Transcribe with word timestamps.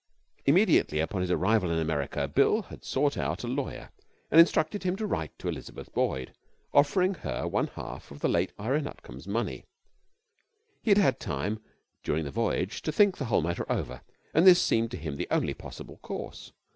Immediately 0.47 0.99
upon 0.99 1.21
his 1.21 1.29
arrival 1.29 1.69
in 1.69 1.77
America, 1.77 2.27
Bill 2.27 2.63
had 2.63 2.83
sought 2.83 3.19
out 3.19 3.43
a 3.43 3.47
lawyer 3.47 3.91
and 4.31 4.39
instructed 4.39 4.81
him 4.81 4.95
to 4.95 5.05
write 5.05 5.37
to 5.37 5.47
Elizabeth 5.47 5.93
Boyd, 5.93 6.33
offering 6.73 7.13
her 7.13 7.47
one 7.47 7.67
half 7.75 8.09
of 8.09 8.19
the 8.19 8.27
late 8.27 8.51
Ira 8.57 8.81
Nutcombe's 8.81 9.27
money. 9.27 9.67
He 10.81 10.89
had 10.89 10.97
had 10.97 11.19
time 11.19 11.59
during 12.01 12.25
the 12.25 12.31
voyage 12.31 12.81
to 12.81 12.91
think 12.91 13.19
the 13.19 13.25
whole 13.25 13.43
matter 13.43 13.71
over, 13.71 14.01
and 14.33 14.47
this 14.47 14.59
seemed 14.59 14.89
to 14.89 14.97
him 14.97 15.17
the 15.17 15.27
only 15.29 15.53
possible 15.53 15.97
course. 15.97 16.51